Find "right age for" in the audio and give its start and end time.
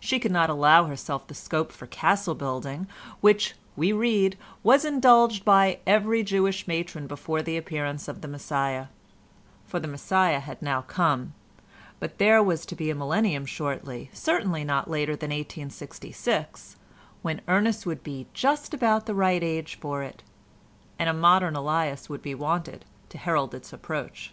19.14-20.02